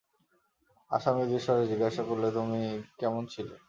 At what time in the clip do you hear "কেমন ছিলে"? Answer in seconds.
2.99-3.55